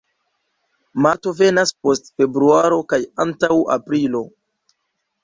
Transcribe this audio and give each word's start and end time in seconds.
Marto 1.05 1.33
venas 1.41 1.73
post 1.87 2.09
februaro 2.21 2.79
kaj 2.95 2.99
antaŭ 3.27 3.51
aprilo. 3.77 4.23